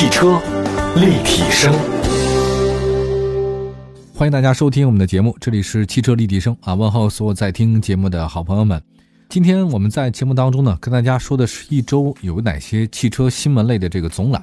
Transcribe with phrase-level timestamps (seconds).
[0.00, 0.40] 汽车
[0.96, 1.70] 立体声，
[4.14, 6.72] 欢迎大家收听我们的节目，这里是汽车立体声啊！
[6.72, 8.82] 问候所有在听节目的好朋友们。
[9.28, 14.42] 今天我们在节目当中呢，跟大家说的是一周有哪些汽车新闻类的这个总览。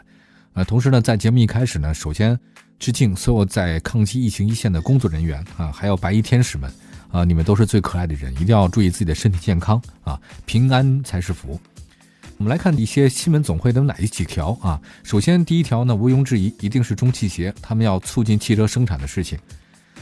[0.54, 2.40] 呃，同时呢，在节目一开始呢，首先
[2.78, 6.72] 致敬所有在抗击疫情一线的工作人员啊，还有白衣天使们
[7.12, 11.60] 啊，你们都是最可爱的人，一定要注意自己的身体健康啊，平安才是福。
[12.38, 14.80] 我们来看一些新闻总会的哪几条啊？
[15.04, 19.40] 首先，第一条呢，毋庸置疑，一定是中汽协他们要促进汽车生产的事情。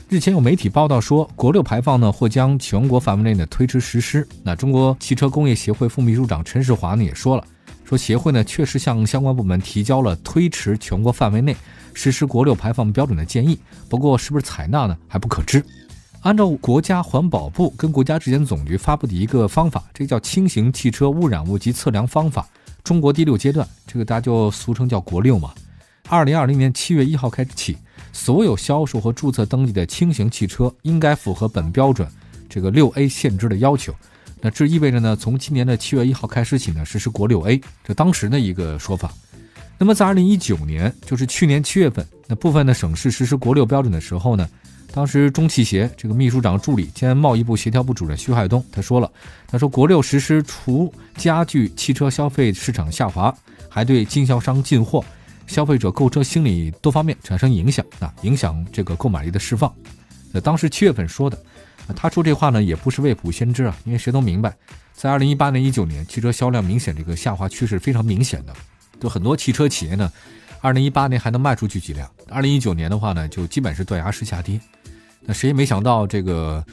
[0.09, 4.27] 日前有媒体报道说，国六排放呢或将全国范围内呢推迟实施。
[4.43, 7.47] 那中国汽车工业协会副秘书长陈世华呢也说了，
[7.85, 11.55] 说协会呢确实向相关部门提交了推迟全国范围内
[11.93, 13.57] 实施国六排放标准的建议，
[13.87, 15.63] 不过是不是采纳呢还不可知。
[16.25, 22.49] 按照国家环保部跟国家质检总局发布的一个方法，这个叫轻型汽车污染物及测量方法，
[22.83, 25.53] 中国第六阶段，这个大家就俗称叫国六嘛。
[26.09, 27.77] 二零二零年七月一号开始起，
[28.11, 32.07] 所有销售和注册登记的轻型汽车应该符合本标准
[32.49, 33.93] 这个六 A 限制的要求。
[34.41, 39.13] 那这意味着呢，从今年的七月一号开始起呢，实施国六 A，这当时的一个说法。
[39.77, 44.49] 那么在二零一九年，就是去年七月份，那部分的省市实施国六标准的时候呢。
[44.95, 49.11] 当时中汽协这个秘书长助理兼贸易部协调部主任徐海东他说了，
[49.45, 53.35] 他说国六实施除加剧汽车消费市场下滑，
[53.67, 55.03] 还对经销商进货、
[55.47, 59.69] 消费者购车心理多方面产生影响啊，影响这个购买力的释放。
[60.31, 61.37] 那当时七月份说的，
[61.93, 64.55] 他说这话呢也不是未卜先知啊，因为谁都明白，
[64.93, 68.55] 在二零一八年、一九年汽车销量明显这个下滑趋势非常明显的，
[69.01, 70.09] 就很多汽车企业呢，
[70.61, 74.57] 二零一八年还能卖出去几辆，二零一九年的话呢就基本是断崖式下跌。
[75.25, 76.63] 那谁也没想到，这个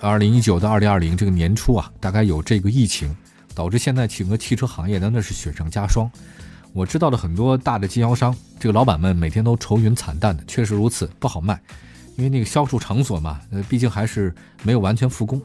[0.00, 3.16] 二零一九到二零二零这个年初啊，大概有这个疫情，
[3.54, 6.10] 导致现在整个汽车行业呢那是雪上加霜。
[6.72, 11.60] 我知道的很多大的经销商，这个老板们每天都愁云惨淡的，确实如此，不好卖，
[12.16, 15.40] 因为那个销售场所嘛，呃，毕竟还是没有完全复工。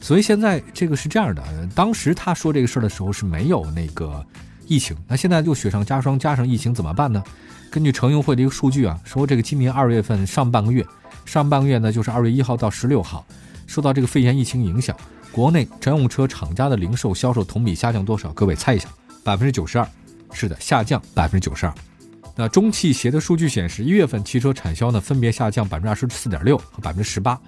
[0.00, 1.42] 所以现在这个是这样的，
[1.74, 4.24] 当时他说这个事儿的时候是没有那个
[4.66, 7.22] 疫情，那现在就雪上加霜，加上疫情怎么办呢？
[7.70, 10.84] 根据乘用会的一个数据啊，说这个今年二月份上半个月。
[11.26, 13.26] 上半个月呢，就是二月一号到十六号，
[13.66, 14.96] 受到这个肺炎疫情影响，
[15.30, 18.32] 国内乘用车厂家的零售销售同比下降多少？
[18.32, 18.88] 各位猜一下，
[19.22, 19.86] 百分之九十二。
[20.32, 21.74] 是的，下降百分之九十二。
[22.34, 27.38] 那中汽协的数据显示，一月份汽车产销呢分别下降百分之二十四点六和百分之十八。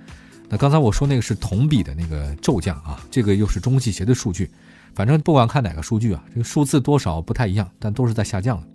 [0.49, 4.51] 那刚才我说那个是同比的那个骤降啊，这个又是中汽协的数据。
[4.95, 8.67] 反正不管看哪个数据啊，这个数字多少不太一样，但都是在下降的。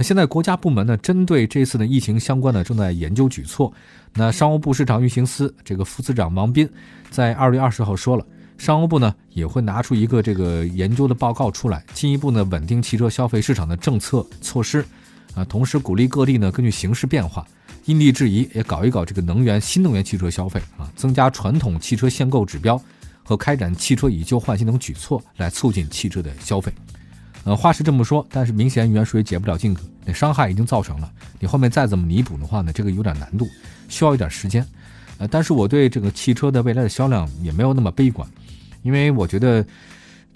[0.00, 3.70] 那现在国家部门呢，针对这次的疫情相关的正在研究举措。
[4.14, 6.66] 那商务部市场运行司这个副司长王斌
[7.10, 8.24] 在二月二十号说了，
[8.56, 14.82] 商务部呢也会拿出一个这个研究的报告出来，进一步呢稳定汽车消费市场的政策措施，
[15.34, 17.46] 啊，同时鼓励各地呢根据形势变化，
[17.84, 22.82] 因地制宜也搞一搞这个能源新能源汽车消费啊，增加传统汽车限购指标
[23.22, 26.72] 和开展汽车以旧换新等举措来促进汽车的消费。
[27.44, 33.48] 呃，话是这么说，但是明显远水解不了近渴，那伤害已经造成了，你后面再怎么弥补的话呢，这个有点难度，
[33.88, 34.66] 需要一点时间。
[35.18, 38.28] 呃，但是我对这个汽车的未来的销量也没有那么悲观，
[38.82, 39.64] 因为我觉得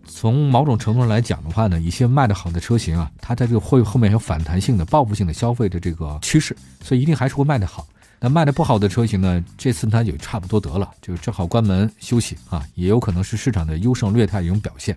[0.07, 7.87] 从某种程度上来讲的话呢，一些卖得好的车型啊，它在这个会后面有反弹性的、报复性的消费的这个趋势，所以一定还是会卖得好。
[8.19, 14.97] 那卖的不好的车型呢，这次它也差不多得了，就正好关门休息啊，也有可能是市场的优胜劣汰一种表现。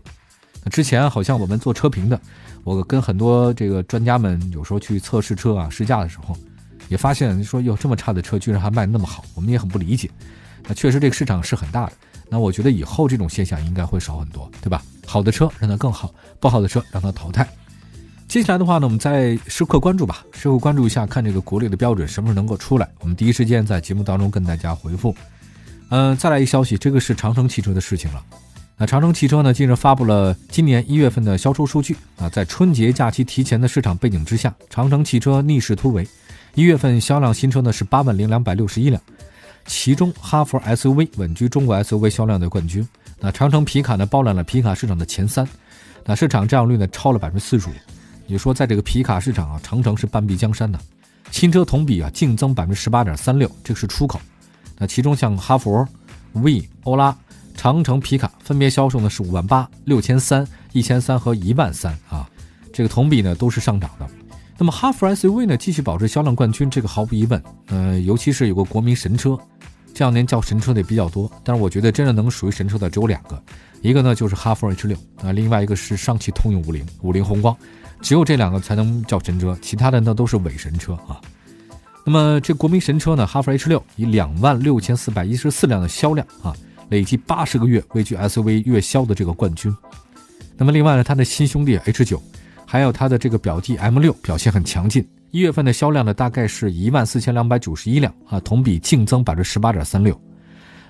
[0.70, 2.20] 之前好像我们做车评的，
[2.64, 6.36] 我跟很多这个专家们有时候去测试车啊试驾的时候，
[6.90, 10.10] 也发现说哟这么差的车居然还卖那么好，我们也很不理解。
[10.68, 11.94] 那确实这个市场是很大的。
[12.30, 14.84] 那我觉得以后这种现象应该会少很多，对吧？
[15.06, 17.48] 好的车让它更好，不好的车让它淘汰。
[18.28, 25.16] 接下来的话呢，我们再时刻关注吧，时刻关注一下看这个国内的标准什么时候能够出来，我们第一时间在节目当中跟大家回复。
[25.90, 28.22] 嗯，再来一消息，这个是长城汽车的事情了。
[28.80, 29.52] 那长城汽车呢？
[29.52, 36.08] 近日发布了今年一月份的销售数据啊，在春节假期提前的市场背景之下，长城汽车逆势突围，
[36.54, 39.02] 一月份销量新车呢是八万零两百六十一辆，
[39.66, 42.88] 其中哈弗 SUV 稳居中国 SUV 销量的冠军。
[43.20, 45.48] 那长城皮卡呢包揽了皮卡市场的前三，
[46.06, 47.72] 那市场占有率呢超了百分之四十五，
[48.28, 50.80] 也就说在这个皮卡市场啊，长城是半壁江山的。
[51.32, 54.22] 新车同比啊净增百分之十八点三六，这是出口。
[54.78, 55.84] 那其中像哈弗、
[56.34, 57.18] V、欧拉。
[57.58, 62.30] 长城皮卡分别销售呢是五万八、六千三、一千三和一万三啊，
[62.72, 64.08] 这个同比呢都是上涨的。
[64.58, 67.44] 那么哈弗 SUV 呢继续保持销量冠军，这个毫无疑问。
[67.66, 69.38] 呃，尤其是有个国民神车，
[69.94, 73.42] 这两年叫神车的也比较多，但是我觉得真正能属于神车的只有两个，
[73.82, 77.56] 一个呢就是哈弗 H 六啊，另外一个是上汽通用五菱、五菱宏光。
[78.00, 81.20] 只有这两个才能叫神车，其他的那都是伪神车啊。
[82.06, 86.56] 那么这国民神车呢，哈弗 H 六以两万六千四百一十四辆的销量啊，
[86.90, 89.76] 累计八十个月位居 SUV 月销的这个冠军。
[90.58, 92.22] 那么另外呢，它的新兄弟 H 九，
[92.66, 100.20] 还有它的这个表弟 M 六表现很强劲，一月份的销量呢大概是一万四千两百九十一辆啊，同比净增百分之十八点三六。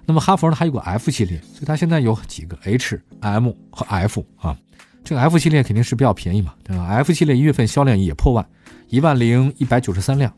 [0.05, 4.57] 那么哈弗呢还有个 F 系列，所以它现在有几个 H、M 和 F 啊，
[5.03, 8.47] 这个 F 系列肯定是比较便宜嘛，对吧？F 系列一月份销量也破万，
[8.87, 10.31] 一万零一百九十三辆。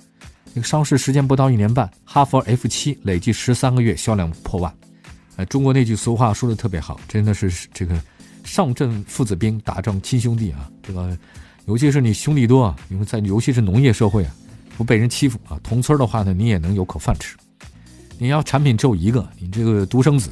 [0.55, 4.73] 这个上市时间不到一年半，哈弗 F 七累计十三个月销量破万。
[5.39, 7.97] 呃，中国那句俗话说的特别好，真的是这个
[8.43, 10.69] 上阵父子兵，打仗亲兄弟啊。
[10.83, 11.17] 这个
[11.65, 14.35] 尤其是你兄弟多啊，因为在尤其是农业社会啊，
[14.77, 17.37] 不被人欺负啊，同村的话呢，你也能有口饭吃。
[18.17, 20.29] 你要产品只有一个，你这个独生子，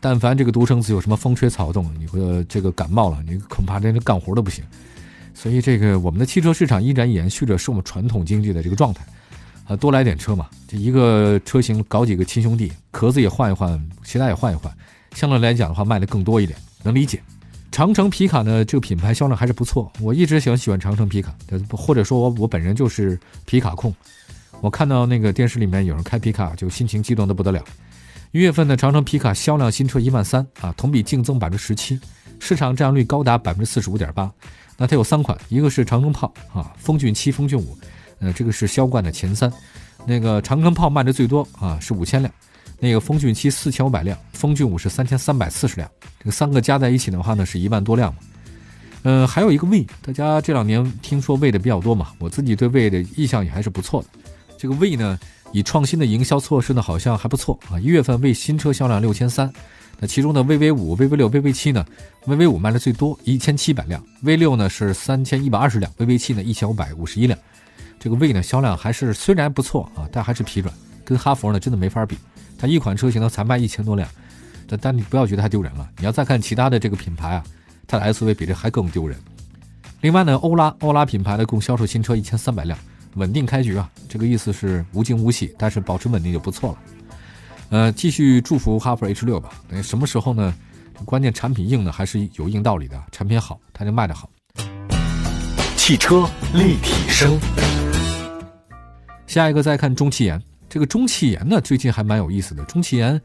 [0.00, 4.62] 但凡这个独生子有什么风吹草动，你会这个感冒了，你恐怕连干活都不行。
[5.32, 9.02] 所以这个我们的汽车市场依然延续着是我们传统经济的这个状态。
[9.66, 14.72] 啊，多来点车嘛，这一个车型搞几个亲兄弟，壳子也换一换，其他也换一换，
[15.14, 17.22] 相对来讲的话卖的更多一点，能理解。
[17.70, 21.34] 长城皮卡呢，这个品牌销量还是不错，我一直喜欢喜欢长城皮卡，
[21.70, 23.94] 或者说我我本人就是皮卡控。
[24.60, 27.64] 我看到那个电视里面有人开皮卡，就心情激动的不得了。
[28.32, 31.98] 一月份的长城皮卡销量新车一万三啊，同比净增百分之十七，
[32.40, 34.30] 市场占有率高达百分之四十五点八。
[34.76, 37.76] 那它有三款，一个是长城炮啊，风骏七、风骏五。
[38.22, 39.52] 呃，这个是销冠的前三，
[40.06, 42.32] 那个长城炮卖的最多啊，是五千辆，
[42.78, 45.90] 那个风骏七四千五百辆，风骏五是三千三百四十辆，
[46.20, 48.20] 这个三个加在一起的话呢，是一万多辆嘛。
[49.02, 54.08] 呃，还有一个魏，大家这两年听说魏的比较多嘛，我自己对魏的印象也还是不错的。
[54.56, 55.18] 这个魏呢，
[55.50, 57.80] 以创新的营销措施呢，好像还不错啊。
[57.80, 59.52] 一月份魏新车销量六千三，
[59.98, 61.84] 那其中的 VV 五、VV 六、VV 七呢
[62.26, 67.36] ，VV 五卖的最多，一千七百辆，V 六呢是三千一百二十辆，VV 七呢一千五百五十一辆。
[68.02, 72.18] 这个魏呢销量还是虽然不错啊，但还是疲软，跟哈弗呢真的没法比。
[72.58, 74.08] 它一款车型呢才卖一千多辆，
[74.66, 75.88] 但但你不要觉得它丢人了。
[75.98, 77.44] 你要再看其他的这个品牌啊，
[77.86, 79.16] 它的 SUV 比这还更丢人。
[80.00, 82.76] 另外呢，欧拉欧拉品牌呢共销售新车一千三百辆，
[83.14, 86.78] 稳定开局啊，这个意思是无惊无喜，但是保持稳定就不错了。
[87.70, 89.50] 呃，继续祝福哈弗 H 六吧。
[89.68, 90.52] 那什么时候呢？
[91.04, 94.28] 关键产品硬呢还是有硬道理的，产品好它就卖得好。
[95.76, 97.38] 汽车立体声。
[99.32, 100.38] 下一个再看中汽研，
[100.68, 102.62] 这个中汽研呢最近还蛮有意思的。
[102.64, 103.18] 中汽研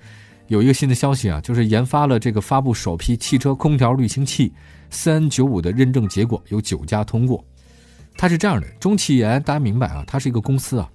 [0.47, 4.53] 有一个新的消息啊，就是研发了这个发布首批汽车空调滤清器
[4.89, 7.43] CN95 的认证结果有九家通过。
[8.15, 10.89] 它是这样的，中汽研大家明白啊，它是一个公司啊，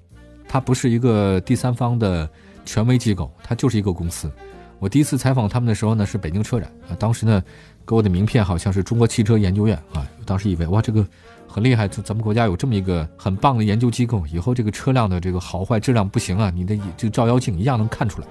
[0.48, 2.26] 它不是一个第三方的
[2.64, 4.32] 权威机构，它就是一个公司。
[4.78, 7.44] 我第一次采访他们的时候呢是北京车展啊，当时呢
[7.86, 11.06] 给我的名片好像是中国汽车研究院啊，当时以为哇这个。
[11.52, 18.26] 很厉害，就咱们国家有这么一个很棒的研究机构，以后这个车辆的这个好坏质量不行啊，你的这个照妖镜一样能看出来。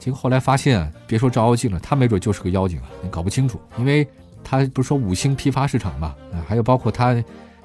[0.00, 4.06] 结果后来发现，别说照妖镜了，他没准就是个妖精啊，你搞不清楚，因为
[4.42, 7.14] 他不是说五星批发市场嘛，啊，还有包括他，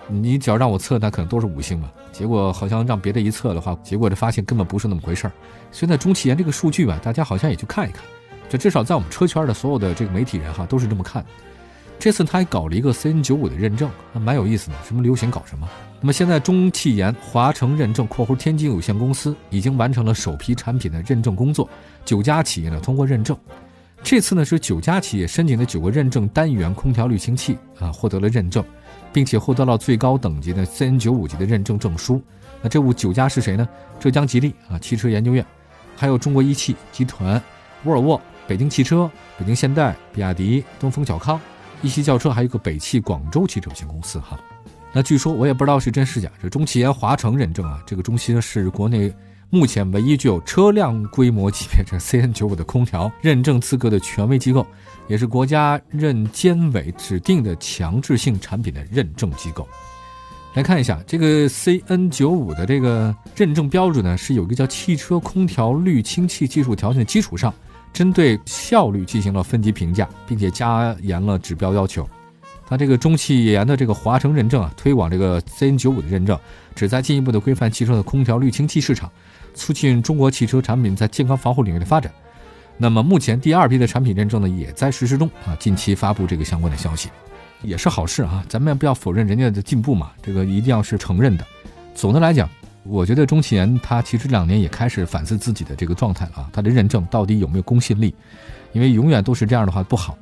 [0.07, 1.89] 你只要让我测，那可能都是五星嘛。
[2.11, 5.33] 结果好像让别的一测的话，结果就发现根本不是那么回事儿。
[5.71, 8.03] 现在中汽研这个数据吧，大家好像也去看一看，
[8.47, 11.25] 这至少在我们车圈的所有的这个媒体人哈，都是这么看。
[11.99, 14.75] 这次他还搞了一个 CN95 的认证，那蛮有意思的。
[14.87, 15.67] 什么流行搞什么。
[15.99, 21.69] 那么现在中汽研华城认证（括弧天津有限公司）已经完成了首批产品的认证工作，
[22.05, 23.37] 九家企业呢通过认证。
[24.01, 28.63] 这次呢是九家企业申请的九个认证单元空调滤清器啊获得了认证，
[29.11, 32.21] 并且获得了最高等级的 CN95 级的认证证书。
[32.61, 33.67] 那这五九家是谁呢？
[33.99, 35.45] 浙江吉利啊汽车研究院，
[35.97, 37.41] 还有中国一汽集团、
[37.83, 41.37] 沃尔沃、北京汽车、北京现代、比亚迪、东风小康。
[41.81, 44.37] 一汽轿车还有个北汽广州汽车有限公司哈，
[44.91, 46.29] 那据说我也不知道是真是假。
[46.41, 49.13] 这中汽研华城认证啊，这个中汽是国内
[49.49, 54.67] 目前唯一具有车辆规模级别这 CN95 的空调认证资格的权威机构，
[55.07, 59.65] 也是国家认监委指定的强制性产品的认证机构。
[60.55, 67.53] 来看一下这个 CN95 的这个认证标准呢，是有一个叫汽车空调滤清器技术条件的基础上。
[67.91, 72.07] 针对效率进行了分级评价，并且加严了指标要求。
[72.67, 76.39] 它这个中汽研的这个华城认证啊，推广这个 CN95 的认证，
[76.75, 79.11] 旨在进一步的规范汽车的空调滤清器市场，
[79.55, 82.11] 促进中国汽车产品在健康防护领域的发展。
[82.77, 87.09] 那么目前第二批的产品认证呢，也在实施中啊，近期发布这个相关的消息，
[87.63, 88.45] 也是好事啊。
[88.47, 91.45] 咱们不要否认人家的进步嘛，这个一定要是承认的。
[91.95, 92.47] 总的来讲。
[92.83, 98.13] 我觉得中汽研它其实这两年也开始反思自己的这个状态了啊，它的认证到底有没有公信力？
[98.73, 100.17] 因为永远都是这样的话不好。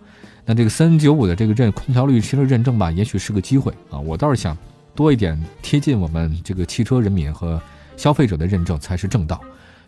[0.45, 3.99] 那这个三九五的这个认空调滤芯的认证吧，也许是个机会啊。
[3.99, 4.57] 我倒是想，
[4.95, 7.61] 多一点贴近我们这个汽车人民和
[7.95, 9.41] 消费者的认证才是正道。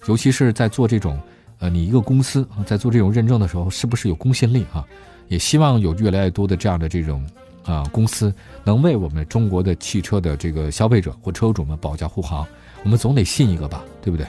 [0.07, 1.19] 尤其是在做这种，
[1.59, 4.85] 呃，你一个公司啊在做这种认证的时候，是不是有公信力啊？
[5.27, 7.25] 也希望有越来越多的这样的这种
[7.63, 12.45] 啊公司能为我们中国的汽车的这个消费者或车主们保驾护航。
[12.83, 14.25] 我们总得信一个吧，对不对？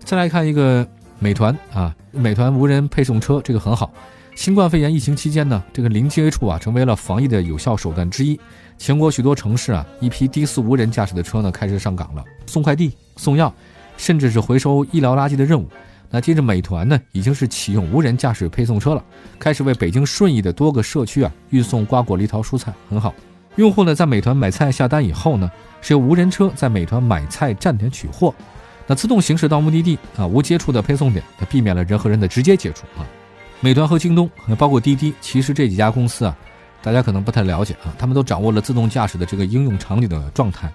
[0.00, 0.86] 再来看一个
[1.18, 3.90] 美团啊，美团无人配送车这个很好。
[4.36, 8.38] 新冠肺炎疫情期间呢，这个零接触啊成为了防疫的有效手段之一。
[8.76, 13.54] 全国许多城市啊，一批低速无人驾驶的车呢开始上岗了，送快递、送药，
[13.96, 15.68] 甚至是回收医疗垃圾的任务。
[16.14, 19.02] 那接着美团呢已经是启用无人驾驶配送车了，
[19.36, 23.12] 开始为北京顺义的多个社区啊运送瓜果梨桃蔬菜，很好。
[23.56, 28.32] 用户呢在美团买菜下单以后呢，是由无人车在美团买菜站点取货，
[28.86, 33.02] 那自动行驶到目的地啊，无接触的配送点，它避免了人和人的直接接触啊。
[33.58, 36.36] 美团和京东，包括滴滴，其实这几家公司啊，
[36.80, 40.72] 大家可能不太了解啊，他们都掌握了自动驾驶的这个应用场景的状态，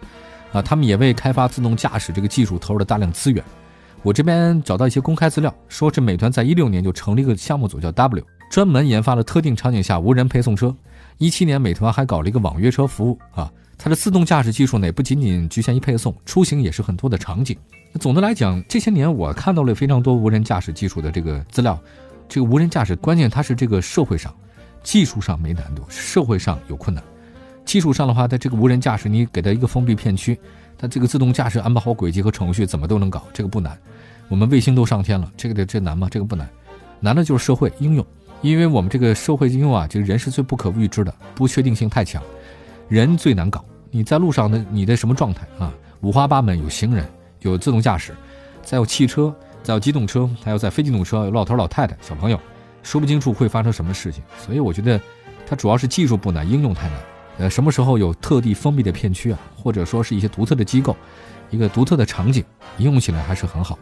[0.52, 3.42] 啊，他们也为开发自动驾驶这个技术投入了大量资源。
[4.02, 10.74] 我这边找到一些公开资料，说是美团在一六年就成立一个项目组叫 W，专门研发了特定场景下无人配送车。
[11.18, 17.58] 一七年，美团还搞了一个网约车服务啊，它的自动驾驶技术呢，也不仅仅局限于配送，出行也是很多的场景。
[18.00, 21.78] 总的来讲，这些年我看到了非常多无人驾驶技术的这个资料。
[22.30, 24.34] 这个无人驾驶关键它是这个社会上，
[24.82, 27.04] 技术上没难度，社会上有困难。
[27.66, 30.40] 技术上的话，它这个无人驾驶你给它一个封闭片区，
[30.80, 33.78] 它这个自动驾驶安排好轨迹和程序，怎么都能搞，这个不难。
[34.30, 36.08] 我们卫星都上天了，这个的这难吗？
[36.10, 36.50] 这个不难，
[37.00, 38.06] 难的就是社会应用。
[38.42, 42.24] 因为我们这个社会应用啊，这个人是最不可预知的，不确定性太强，
[42.88, 43.64] 人最难搞。
[43.92, 45.72] 你在路上的你的什么状态啊？
[46.02, 47.06] 五花八门，有行人，
[47.42, 48.16] 有自动驾驶，
[48.64, 49.36] 再有汽车。
[49.62, 52.40] 再有机动车，还有在非机动车，有老头老太太、小朋友，
[52.82, 54.24] 说不清楚会发生什么事情。
[54.38, 55.00] 所以我觉得，
[55.46, 56.98] 它主要是技术不难，应用太难。
[57.40, 60.96] 呃，什么时候有特地封闭的片区啊，或者说是一些独特的机构，
[61.50, 62.44] 一个独特的场景，
[62.78, 63.80] 应用起来还是很好。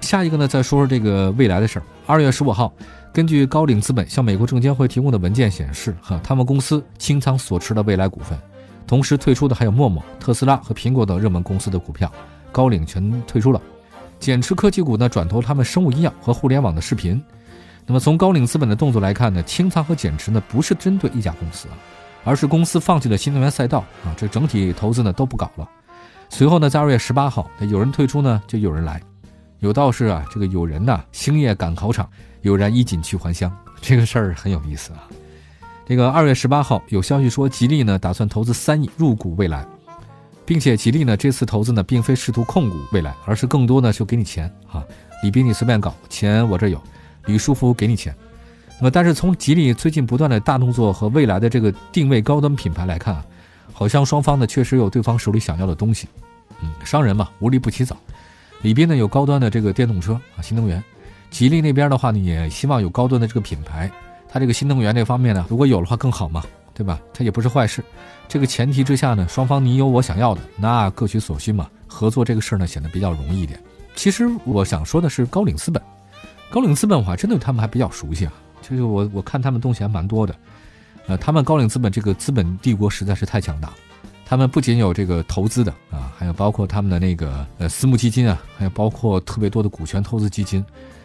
[0.00, 1.82] 下一个呢，再说说这个未来的事儿。
[2.04, 2.72] 二月十五号，
[3.12, 8.38] 根据高瓴资本向美国证监会提供的文件显示，哈，他们公司清仓所持的未来股份，
[8.86, 12.12] 同时退出的还有陌陌、特斯拉和苹果等热门公司的股票，
[12.52, 13.60] 高瓴全退出了。
[14.18, 17.22] 减持科技股呢，转投他们生物医药和互联网的视频。
[17.86, 21.74] 那么从高瓴资本的动作来看呢，清仓和减持呢不是针对一家公司啊，
[22.26, 25.66] 而是公司放弃了新能源赛道啊，这整体投资呢都不搞了。
[26.28, 29.00] 随后呢，在二月十八号，有人退出呢，就有人来。
[29.60, 32.06] 有道是啊，这个有人呐星夜赶考场，
[32.42, 35.06] 有人衣锦去还乡，这个事儿很有意思啊。
[35.86, 39.64] 这个二月十八号有消息说，吉利呢打算投资三亿入股未来。
[40.44, 44.84] 并且吉利呢这次投资呢，并非试图控股未来，而是更多呢就给你钱啊，
[45.22, 46.80] 李斌你随便搞，钱我这有，
[47.24, 48.14] 李书福给你钱。
[48.78, 53.24] 那么但是从吉利最近不断的大动作和未来的这个定位高端品牌来看啊，
[53.72, 56.06] 好像双方呢确实有对方手里想要的东西。
[56.60, 57.96] 嗯，商人嘛无利不起早。
[58.62, 60.82] 李斌呢有高端的这个电动车啊新能源，
[61.30, 63.90] 吉利那边的话呢也希望有高端的这个品牌，
[64.28, 66.42] 它这个新能源这方面呢如果有的话更好嘛。
[66.76, 67.00] 对吧？
[67.14, 67.82] 它也不是坏事。
[68.28, 71.66] 这个前提之下呢，双方你有我想要的，那各取所需嘛。
[71.86, 73.58] 合作这个事儿呢，显得比较容易一点。
[73.94, 75.82] 其实我想说的是，高瓴资本，
[76.50, 78.32] 高瓴资本我还真对他们还比较熟悉啊。
[78.62, 80.34] 就是我我看他们东西还蛮多的。
[81.06, 83.74] 呃，他们高瓴资本这个资本帝国实在是太强大了。
[84.24, 90.64] 他们不仅有这个投资的啊，还有包括他们的那个呃私募基金啊，还有包括特别多的股权投资基金，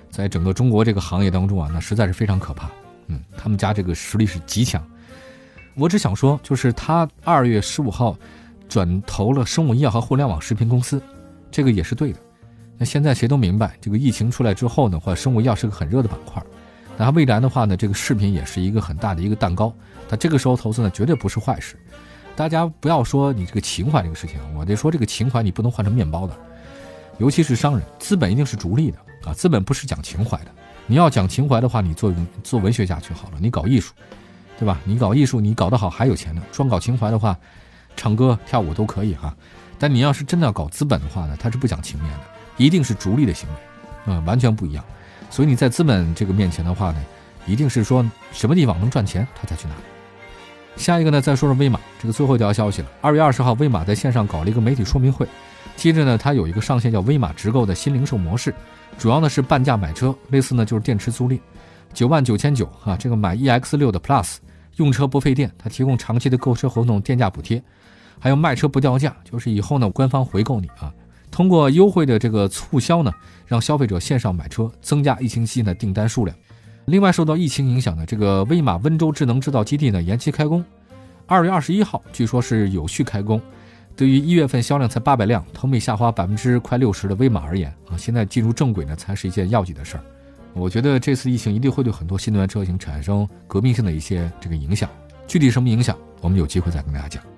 [0.10, 2.68] 在整个中国这个行业当中啊，那实在是非常可怕。
[3.06, 4.84] 嗯，他们家这个实力是极强。
[5.76, 8.18] 我只想说，就是他二月十五号
[8.68, 11.00] 转投了生物医药和互联网视频公司，
[11.52, 12.20] 这个也是对的。
[12.78, 16.44] 那现在谁都明白，这个疫情出来之后呢，话生物医药是个很热的板块。
[17.04, 19.74] 那未来的话呢，这个视频也是一个很大的一个蛋糕。
[20.08, 21.76] 他这个时候投资呢，绝对不是坏事。
[22.36, 26.38] 大家不要说你这个情怀这个事情，我得说这个情怀你不能换成面包的。
[27.18, 30.52] 尤其是商人，资本一定是逐利的啊，资本不是讲情怀的。
[30.86, 33.96] 你要讲情怀的话，你做做文学家去好了，你搞艺术。
[34.60, 34.80] 对吧？
[34.84, 36.44] 你搞艺术，你搞得好还有钱呢。
[36.52, 37.36] 专搞情怀的话，
[37.96, 39.36] 唱歌跳舞都可以哈。
[39.80, 42.26] 但你要是真的要搞资本的话呢，他是不讲情面的，
[42.58, 43.56] 一定是逐利的行为，
[44.06, 44.86] 嗯，完全不一样。
[45.32, 47.02] 所以你在资本这个面前的话呢，
[47.48, 49.82] 一定是说什么地方能赚钱，他才去哪里。
[50.76, 52.88] 下一个呢，再说说威马这个最后一条消息了。
[53.02, 55.28] 二月二十号，威马在线上搞了一个媒体说明会，
[55.76, 58.54] 接着呢，它有一个上线叫威马直购的新零售模式，
[58.98, 61.40] 主要呢是半价买车，类似呢就是电池租赁，
[61.94, 64.38] 九万九千九啊，这个买 EX 六的 Plus。
[64.78, 67.62] 用车不费电，它提供长期的购车合同、电价补贴，
[68.18, 70.92] 还有卖车不掉价，就是以后呢官方回购你啊。
[71.32, 73.12] 通过优惠的这个促销呢，
[73.48, 76.38] 让消费者线上买车，增加疫情期的订单数量。
[76.86, 80.64] 另外，受到疫情影响的这个威马温州智能制造基地呢延期开工，
[81.26, 83.42] 二月二十一号据说是有序开工，
[83.96, 90.04] 对于一月份销量才八百辆，同比下滑百分之快六十的威马而言啊，现在进入正轨呢，才是一件要紧的事儿。
[90.54, 94.90] 我觉得这次疫情一定会对很多新能源车型产生革命性的一些这个影响。
[95.28, 97.31] 具体什么影响，我们有机会再跟大家讲。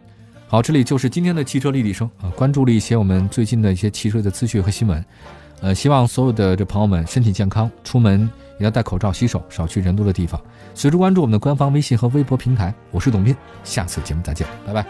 [0.53, 5.03] 好，这里就是今天的汽车立体声啊，关注了一些我们最近的一些汽车的资讯和新闻。
[5.61, 8.29] 呃，希望所有的这朋友们身体健康，出门
[8.59, 10.39] 也要戴口罩、洗手，少去人多的地方。
[10.75, 12.71] 随时关注我们的官方微信和微博平台。
[12.91, 14.85] 我是董斌，下次节目再见，拜拜。